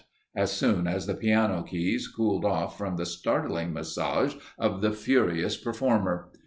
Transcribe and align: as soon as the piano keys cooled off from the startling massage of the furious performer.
as 0.35 0.51
soon 0.51 0.87
as 0.87 1.05
the 1.05 1.13
piano 1.13 1.61
keys 1.61 2.07
cooled 2.07 2.43
off 2.43 2.75
from 2.75 2.95
the 2.95 3.05
startling 3.05 3.71
massage 3.71 4.33
of 4.57 4.81
the 4.81 4.91
furious 4.91 5.57
performer. 5.57 6.31